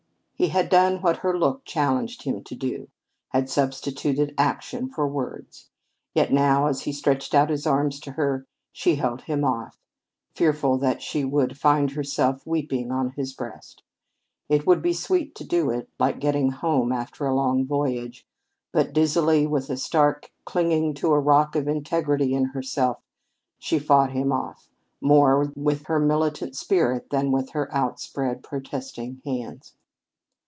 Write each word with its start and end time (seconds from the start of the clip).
He 0.33 0.47
had 0.47 0.69
done 0.69 1.03
what 1.03 1.17
her 1.17 1.37
look 1.37 1.65
challenged 1.65 2.23
him 2.23 2.43
to 2.45 2.55
do, 2.55 2.87
had 3.29 3.47
substituted 3.47 4.33
action 4.39 4.89
for 4.89 5.07
words, 5.07 5.69
yet 6.15 6.33
now, 6.33 6.65
as 6.65 6.81
he 6.81 6.91
stretched 6.91 7.35
out 7.35 7.51
his 7.51 7.67
arms 7.67 7.99
to 7.99 8.13
her, 8.13 8.47
she 8.71 8.95
held 8.95 9.21
him 9.21 9.43
off, 9.43 9.77
fearful 10.33 10.79
that 10.79 10.99
she 11.03 11.23
would 11.23 11.59
find 11.59 11.91
herself 11.91 12.41
weeping 12.47 12.91
on 12.91 13.11
his 13.11 13.33
breast. 13.33 13.83
It 14.49 14.65
would 14.65 14.81
be 14.81 14.93
sweet 14.93 15.35
to 15.35 15.43
do 15.43 15.69
it 15.69 15.89
like 15.99 16.19
getting 16.19 16.49
home 16.49 16.91
after 16.91 17.27
a 17.27 17.35
long 17.35 17.63
voyage. 17.63 18.25
But 18.71 18.93
dizzily, 18.93 19.45
with 19.45 19.69
a 19.69 19.77
stark 19.77 20.31
clinging 20.43 20.95
to 20.95 21.13
a 21.13 21.19
rock 21.19 21.55
of 21.55 21.67
integrity 21.67 22.33
in 22.33 22.45
herself, 22.45 22.97
she 23.59 23.77
fought 23.77 24.13
him 24.13 24.31
off, 24.31 24.69
more 25.01 25.53
with 25.55 25.85
her 25.85 25.99
militant 25.99 26.55
spirit 26.55 27.11
than 27.11 27.29
with 27.29 27.51
her 27.51 27.71
outspread, 27.71 28.41
protesting 28.41 29.21
hands. 29.23 29.75